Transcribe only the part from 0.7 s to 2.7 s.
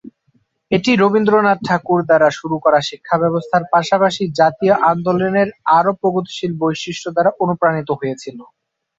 এটি রবীন্দ্রনাথ ঠাকুর দ্বারা শুরু